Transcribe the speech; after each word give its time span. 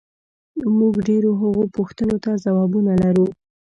موږ 0.77 0.95
ډېرو 1.07 1.31
هغو 1.41 1.63
پوښتنو 1.75 2.15
ته 2.23 2.31
ځوابونه 2.43 2.91
لرو، 3.03 3.27